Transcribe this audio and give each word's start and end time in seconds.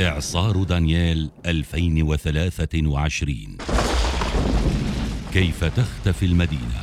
إعصار 0.00 0.62
دانيال 0.62 1.30
2023 1.46 3.56
كيف 5.32 5.64
تختفي 5.64 6.26
المدينة؟ 6.26 6.82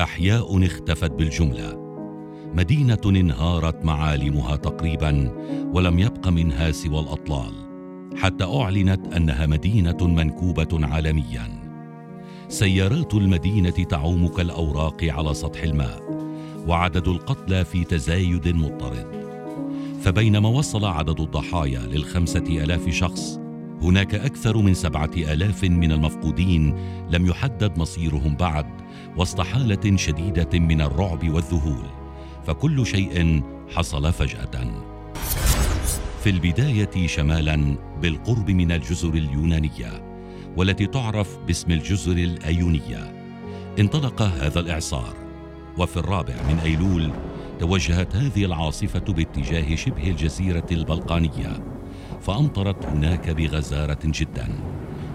أحياء 0.00 0.66
اختفت 0.66 1.10
بالجملة. 1.10 1.88
مدينة 2.54 3.00
انهارت 3.06 3.84
معالمها 3.84 4.56
تقريبا 4.56 5.30
ولم 5.74 5.98
يبق 5.98 6.28
منها 6.28 6.70
سوى 6.70 7.00
الأطلال 7.00 7.52
حتى 8.16 8.44
أعلنت 8.44 9.14
أنها 9.14 9.46
مدينة 9.46 10.06
منكوبة 10.06 10.86
عالميا. 10.86 11.68
سيارات 12.48 13.14
المدينة 13.14 13.70
تعوم 13.70 14.28
كالأوراق 14.28 15.04
على 15.04 15.34
سطح 15.34 15.62
الماء. 15.62 16.17
وعدد 16.66 17.08
القتلى 17.08 17.64
في 17.64 17.84
تزايد 17.84 18.48
مضطرد. 18.48 19.28
فبينما 20.02 20.48
وصل 20.48 20.84
عدد 20.84 21.20
الضحايا 21.20 21.80
للخمسة 21.80 22.44
ألاف 22.48 22.88
شخص 22.88 23.38
هناك 23.82 24.14
أكثر 24.14 24.56
من 24.56 24.74
سبعة 24.74 25.10
آلاف 25.16 25.64
من 25.64 25.92
المفقودين 25.92 26.74
لم 27.10 27.26
يحدد 27.26 27.78
مصيرهم 27.78 28.36
بعد 28.36 28.66
وسط 29.16 29.40
حالة 29.40 29.96
شديدة 29.96 30.58
من 30.58 30.80
الرعب 30.80 31.28
والذهول. 31.28 31.84
فكل 32.46 32.86
شيء 32.86 33.42
حصل 33.74 34.12
فجأة. 34.12 34.84
في 36.24 36.30
البداية 36.30 37.06
شمالا 37.06 37.76
بالقرب 38.02 38.50
من 38.50 38.72
الجزر 38.72 39.14
اليونانية 39.14 40.02
والتي 40.56 40.86
تعرف 40.86 41.38
باسم 41.46 41.72
الجزر 41.72 42.12
الأيونية. 42.12 43.12
انطلق 43.78 44.22
هذا 44.22 44.60
الإعصار. 44.60 45.27
وفي 45.78 45.96
الرابع 45.96 46.34
من 46.48 46.58
أيلول 46.58 47.12
توجهت 47.58 48.16
هذه 48.16 48.44
العاصفة 48.44 49.12
باتجاه 49.12 49.74
شبه 49.74 50.10
الجزيرة 50.10 50.66
البلقانية 50.72 51.64
فأمطرت 52.20 52.86
هناك 52.86 53.30
بغزارة 53.30 53.98
جدا 54.04 54.48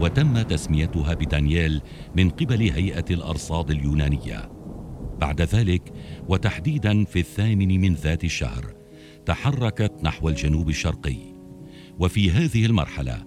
وتم 0.00 0.42
تسميتها 0.42 1.14
بدانييل 1.14 1.80
من 2.16 2.30
قبل 2.30 2.60
هيئة 2.60 3.04
الأرصاد 3.10 3.70
اليونانية. 3.70 4.50
بعد 5.20 5.42
ذلك 5.42 5.92
وتحديدا 6.28 7.04
في 7.04 7.18
الثامن 7.18 7.80
من 7.80 7.94
ذات 7.94 8.24
الشهر 8.24 8.74
تحركت 9.26 9.92
نحو 10.02 10.28
الجنوب 10.28 10.68
الشرقي. 10.68 11.18
وفي 11.98 12.30
هذه 12.30 12.66
المرحلة 12.66 13.24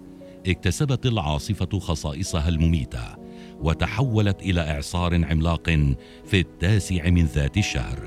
اكتسبت 0.47 1.06
العاصفة 1.06 1.80
خصائصها 1.80 2.50
المميتة. 2.50 3.16
وتحولت 3.61 4.41
إلى 4.41 4.72
إعصار 4.72 5.25
عملاق 5.25 5.69
في 6.25 6.39
التاسع 6.39 7.09
من 7.09 7.25
ذات 7.25 7.58
الشهر. 7.58 8.00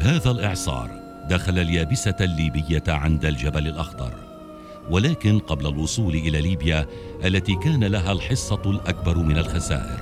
هذا 0.00 0.30
الإعصار 0.30 0.90
دخل 1.30 1.58
اليابسة 1.58 2.16
الليبية 2.20 2.82
عند 2.88 3.24
الجبل 3.24 3.66
الأخضر 3.66 4.12
ولكن 4.90 5.38
قبل 5.38 5.66
الوصول 5.66 6.14
إلى 6.14 6.40
ليبيا 6.40 6.86
التي 7.24 7.54
كان 7.54 7.84
لها 7.84 8.12
الحصة 8.12 8.62
الأكبر 8.66 9.18
من 9.18 9.38
الخسائر 9.38 10.00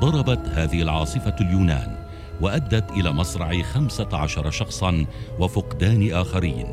ضربت 0.00 0.48
هذه 0.48 0.82
العاصفة 0.82 1.36
اليونان 1.40 1.96
وأدت 2.40 2.90
إلى 2.90 3.12
مصرع 3.12 3.62
خمسة 3.62 4.08
عشر 4.12 4.50
شخصا 4.50 5.06
وفقدان 5.38 6.12
آخرين 6.12 6.66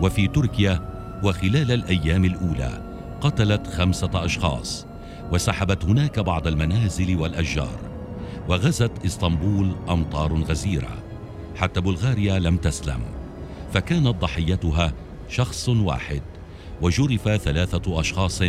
وفي 0.00 0.28
تركيا 0.28 0.80
وخلال 1.24 1.72
الأيام 1.72 2.24
الأولى 2.24 2.93
قتلت 3.24 3.66
خمسة 3.66 4.10
أشخاص 4.14 4.86
وسحبت 5.32 5.84
هناك 5.84 6.20
بعض 6.20 6.46
المنازل 6.46 7.16
والأشجار 7.16 7.78
وغزت 8.48 9.04
إسطنبول 9.06 9.76
أمطار 9.88 10.34
غزيرة 10.34 11.02
حتى 11.56 11.80
بلغاريا 11.80 12.38
لم 12.38 12.56
تسلم 12.56 13.00
فكانت 13.72 14.06
ضحيتها 14.06 14.92
شخص 15.28 15.68
واحد 15.68 16.22
وجرف 16.82 17.28
ثلاثة 17.28 18.00
أشخاص 18.00 18.42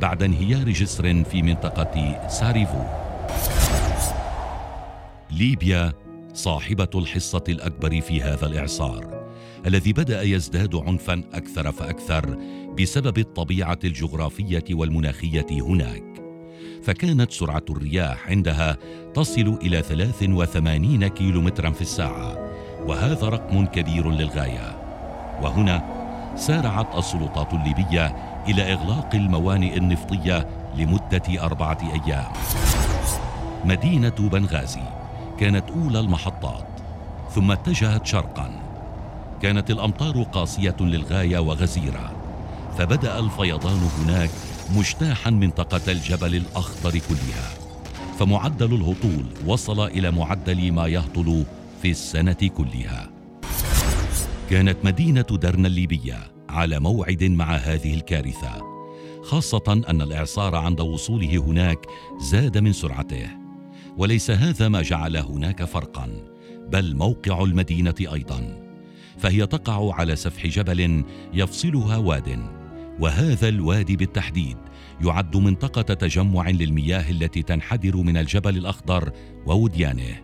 بعد 0.00 0.22
انهيار 0.22 0.68
جسر 0.70 1.24
في 1.24 1.42
منطقة 1.42 2.26
ساريفو. 2.28 2.82
ليبيا 5.30 5.92
صاحبة 6.34 6.90
الحصة 6.94 7.44
الأكبر 7.48 8.00
في 8.00 8.22
هذا 8.22 8.46
الإعصار. 8.46 9.23
الذي 9.66 9.92
بدأ 9.92 10.22
يزداد 10.22 10.74
عنفا 10.74 11.22
أكثر 11.34 11.72
فأكثر 11.72 12.38
بسبب 12.80 13.18
الطبيعة 13.18 13.78
الجغرافية 13.84 14.64
والمناخية 14.70 15.46
هناك. 15.50 16.04
فكانت 16.82 17.32
سرعة 17.32 17.64
الرياح 17.70 18.28
عندها 18.28 18.76
تصل 19.14 19.58
إلى 19.62 19.82
83 19.82 21.08
كيلومترا 21.08 21.70
في 21.70 21.80
الساعة 21.80 22.38
وهذا 22.86 23.28
رقم 23.28 23.66
كبير 23.66 24.10
للغاية. 24.10 24.80
وهنا 25.42 26.04
سارعت 26.36 26.98
السلطات 26.98 27.52
الليبية 27.54 28.06
إلى 28.48 28.72
إغلاق 28.72 29.14
الموانئ 29.14 29.76
النفطية 29.76 30.48
لمدة 30.76 31.44
أربعة 31.44 31.78
أيام. 31.82 32.32
مدينة 33.64 34.16
بنغازي 34.18 34.82
كانت 35.38 35.70
أولى 35.70 36.00
المحطات 36.00 36.66
ثم 37.30 37.50
اتجهت 37.50 38.06
شرقا. 38.06 38.63
كانت 39.44 39.70
الأمطار 39.70 40.22
قاسية 40.22 40.76
للغاية 40.80 41.38
وغزيرة 41.38 42.16
فبدأ 42.78 43.18
الفيضان 43.18 43.88
هناك 43.98 44.30
مجتاحا 44.76 45.30
منطقة 45.30 45.92
الجبل 45.92 46.34
الأخضر 46.34 46.90
كلها 46.90 47.50
فمعدل 48.18 48.74
الهطول 48.74 49.24
وصل 49.46 49.86
إلى 49.86 50.10
معدل 50.10 50.72
ما 50.72 50.86
يهطل 50.86 51.44
في 51.82 51.90
السنة 51.90 52.32
كلها. 52.56 53.10
كانت 54.50 54.76
مدينة 54.84 55.22
درنا 55.22 55.68
الليبية 55.68 56.18
على 56.48 56.80
موعد 56.80 57.24
مع 57.24 57.56
هذه 57.56 57.94
الكارثة 57.94 58.62
خاصة 59.22 59.82
أن 59.88 60.02
الإعصار 60.02 60.54
عند 60.54 60.80
وصوله 60.80 61.36
هناك 61.36 61.86
زاد 62.20 62.58
من 62.58 62.72
سرعته 62.72 63.28
وليس 63.96 64.30
هذا 64.30 64.68
ما 64.68 64.82
جعل 64.82 65.16
هناك 65.16 65.64
فرقا 65.64 66.08
بل 66.68 66.96
موقع 66.96 67.42
المدينة 67.42 67.94
أيضا. 68.00 68.64
فهي 69.18 69.46
تقع 69.46 69.94
على 69.94 70.16
سفح 70.16 70.46
جبل 70.46 71.04
يفصلها 71.34 71.96
واد. 71.96 72.38
وهذا 73.00 73.48
الوادي 73.48 73.96
بالتحديد 73.96 74.56
يعد 75.04 75.36
منطقة 75.36 75.94
تجمع 75.94 76.50
للمياه 76.50 77.10
التي 77.10 77.42
تنحدر 77.42 77.96
من 77.96 78.16
الجبل 78.16 78.56
الأخضر 78.56 79.12
ووديانه 79.46 80.20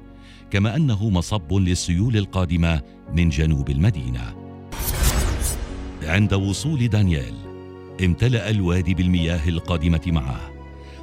كما 0.50 0.76
أنه 0.76 1.10
مصب 1.10 1.52
للسيول 1.52 2.16
القادمة 2.16 2.82
من 3.12 3.28
جنوب 3.28 3.70
المدينة. 3.70 4.34
عند 6.02 6.34
وصول 6.34 6.88
دانيال 6.88 7.34
امتلأ 8.04 8.50
الوادي 8.50 8.94
بالمياه 8.94 9.48
القادمة 9.48 10.02
معه 10.06 10.50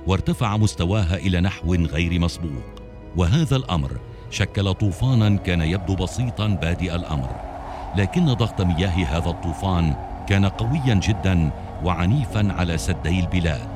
وارتفع 0.08 0.58
مستواها 0.58 1.18
إلى 1.18 1.42
نحو 1.42 1.76
غير 1.76 2.20
مسبوق. 2.20 2.82
وهذا 3.16 3.56
الأمر 3.56 3.92
شكل 4.30 4.74
طوفانا 4.74 5.36
كان 5.36 5.62
يبدو 5.62 5.96
بسيطا 5.96 6.48
بادئ 6.48 6.96
الأمر. 6.96 7.47
لكن 7.98 8.26
ضغط 8.26 8.62
مياه 8.62 9.06
هذا 9.06 9.30
الطوفان 9.30 9.96
كان 10.28 10.46
قويا 10.46 10.94
جدا 10.94 11.52
وعنيفا 11.84 12.54
على 12.54 12.78
سدي 12.78 13.20
البلاد 13.20 13.68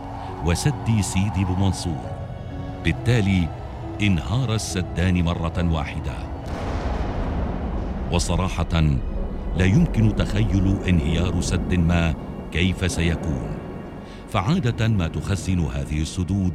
وسد 0.46 1.02
سيدي 1.02 1.46
بمنصور 1.46 2.12
بالتالي 2.84 3.48
انهار 4.02 4.56
السدان 4.56 5.24
مرة 5.24 5.74
واحدة. 5.74 6.14
وصراحة 8.12 8.82
لا 9.58 9.66
يمكن 9.66 10.16
تخيل 10.16 10.78
انهيار 10.88 11.42
سد 11.42 11.74
ما 11.74 12.14
كيف 12.52 12.92
سيكون. 12.92 13.58
فعادة 14.30 14.88
ما 14.88 15.08
تخزن 15.08 15.60
هذه 15.60 16.02
السدود 16.02 16.54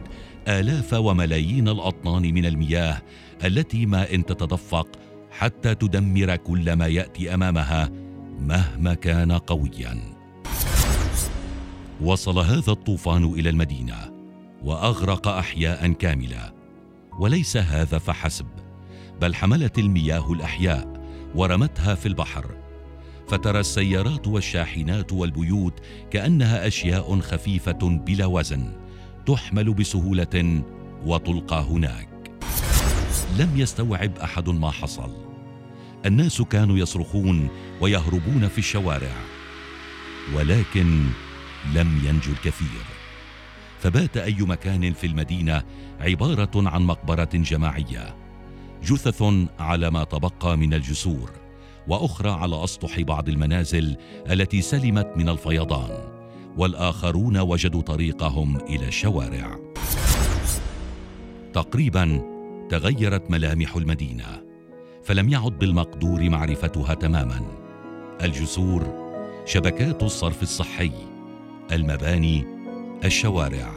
آلاف 0.49 0.93
وملايين 0.93 1.69
الأطنان 1.69 2.23
من 2.23 2.47
المياه 2.47 3.03
التي 3.45 3.87
ما 3.87 4.15
إن 4.15 4.27
تتدفق 4.27 4.89
حتى 5.39 5.75
تدمر 5.75 6.37
كل 6.37 6.73
ما 6.73 6.87
يأتي 6.87 7.35
أمامها 7.35 7.91
مهما 8.41 8.95
كان 8.95 9.33
قويا. 9.33 10.17
وصل 12.01 12.39
هذا 12.39 12.73
الطوفان 12.73 13.25
إلى 13.25 13.51
المدينة 13.51 14.13
وأغرق 14.65 15.29
احياء 15.29 15.93
كاملة 15.93 16.53
وليس 17.21 17.57
هذا 17.57 17.99
فحسب 17.99 18.47
بل 19.21 19.35
حملت 19.35 19.79
المياه 19.79 20.33
الأحياء 20.33 21.03
ورمتها 21.35 21.95
في 21.95 22.07
البحر. 22.07 22.47
فترى 23.29 23.61
السيارات 23.61 24.27
والشاحنات 24.27 25.13
والبيوت 25.13 25.81
كأنها 26.11 26.67
أشياء 26.67 27.21
خفيفة 27.21 27.79
بلا 28.07 28.27
وزن 28.27 28.73
تحمل 29.27 29.75
بسهولة 29.75 30.63
وتلقى 31.05 31.63
هناك. 31.63 32.09
لم 33.39 33.51
يستوعب 33.57 34.19
أحد 34.19 34.49
ما 34.49 34.71
حصل. 34.71 35.26
الناس 36.07 36.43
كانوا 36.43 36.79
يصرخون 36.79 37.49
ويهربون 37.81 38.49
في 38.49 38.59
الشوارع 38.59 39.13
ولكن 40.35 41.05
لم 41.75 42.01
ينجو 42.05 42.33
الكثير. 42.33 42.85
فبات 43.79 44.17
أي 44.17 44.37
مكان 44.41 44.93
في 44.93 45.07
المدينة 45.07 45.63
عبارة 46.01 46.69
عن 46.69 46.83
مقبرة 46.83 47.29
جماعية 47.35 48.17
جثث 48.83 49.23
على 49.59 49.91
ما 49.91 50.05
تبقى 50.05 50.57
من 50.59 50.75
الجسور 50.75 51.31
وأخرى 51.89 52.31
على 52.31 52.65
أسطح 52.65 53.01
بعض 53.01 53.29
المنازل 53.29 53.97
التي 54.31 54.63
سلمت 54.63 55.13
من 55.17 55.29
الفيضان 55.29 56.17
والآخرون 56.57 57.39
وجدوا 57.39 57.83
طريقهم 57.83 58.57
إلى 58.57 58.89
الشوارع. 58.89 59.59
تقريبا 61.53 62.23
تغيرت 62.71 63.31
ملامح 63.31 63.77
المدينة. 63.77 64.46
فلم 65.07 65.29
يعد 65.29 65.59
بالمقدور 65.59 66.31
معرفتها 66.31 66.95
تماما. 66.95 67.43
الجسور 68.23 69.07
شبكات 69.45 70.03
الصرف 70.03 70.43
الصحي. 70.43 70.93
المباني 71.73 72.45
الشوارع. 73.05 73.73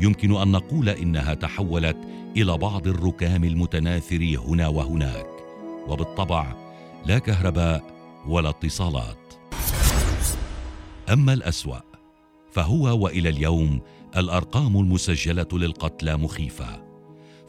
يمكن 0.00 0.36
أن 0.36 0.52
نقول 0.52 0.88
إنها 0.88 1.34
تحولت 1.34 1.96
إلى 2.36 2.58
بعض 2.58 2.86
الركام 2.86 3.44
المتناثر 3.44 4.36
هنا 4.46 4.68
وهناك. 4.68 5.26
وبالطبع 5.88 6.56
لا 7.06 7.18
كهرباء 7.18 7.84
ولا 8.26 8.48
اتصالات. 8.48 9.34
أما 11.12 11.32
الأسوأ 11.32 11.80
فهو 12.52 13.04
وإلى 13.04 13.28
اليوم 13.28 13.80
الأرقام 14.16 14.76
المسجلة 14.76 15.48
للقتلى 15.52 16.16
مخيفة. 16.16 16.89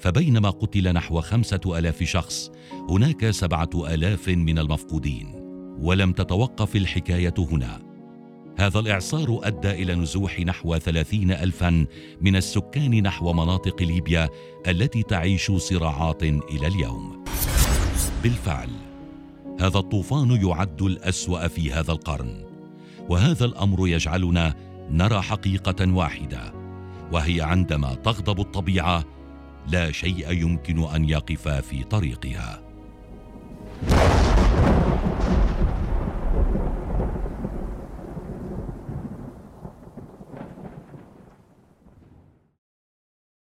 فبينما 0.01 0.50
قتل 0.50 0.94
نحو 0.94 1.21
خمسة 1.21 1.62
آلاف 1.65 2.03
شخص 2.03 2.51
هناك 2.89 3.30
سبعة 3.30 3.69
آلاف 3.75 4.30
من 4.30 4.59
المفقودين 4.59 5.27
ولم 5.80 6.12
تتوقف 6.12 6.75
الحكاية 6.75 7.33
هنا. 7.38 7.81
هذا 8.57 8.80
الإعصار 8.80 9.39
أدى 9.44 9.71
إلى 9.71 9.95
نزوح 9.95 10.39
نحو 10.39 10.77
ثلاثين 10.77 11.31
ألفا 11.31 11.86
من 12.21 12.36
السكان 12.36 13.03
نحو 13.03 13.33
مناطق 13.33 13.81
ليبيا 13.81 14.30
التي 14.68 15.03
تعيش 15.03 15.51
صراعات 15.51 16.24
إلى 16.24 16.68
اليوم. 16.68 17.24
بالفعل 18.24 18.69
هذا 19.59 19.80
الطوفان 19.80 20.31
يعد 20.31 20.81
الأسوأ 20.81 21.48
في 21.48 21.71
هذا 21.71 21.92
القرن 21.92 22.44
وهذا 23.09 23.45
الأمر 23.45 23.88
يجعلنا 23.88 24.56
نرى 24.89 25.21
حقيقة 25.21 25.94
واحدة 25.94 26.53
وهي 27.12 27.42
عندما 27.42 27.94
تغضب 27.94 28.39
الطبيعة 28.39 29.21
لا 29.68 29.92
شيء 29.92 30.31
يمكن 30.31 30.84
أن 30.96 31.10
يقف 31.10 31.48
في 31.48 31.84
طريقها. 31.84 32.62